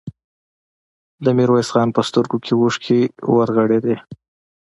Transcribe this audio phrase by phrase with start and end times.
[1.23, 2.99] د ميرويس خان په سترګو کې اوښکې
[3.35, 3.95] ورغړېدې.